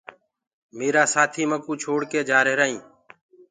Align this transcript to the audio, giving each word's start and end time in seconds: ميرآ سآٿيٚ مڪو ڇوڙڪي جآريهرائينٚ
ميرآ 0.77 1.03
سآٿيٚ 1.13 1.49
مڪو 1.51 1.71
ڇوڙڪي 1.81 2.19
جآريهرائينٚ 2.29 2.85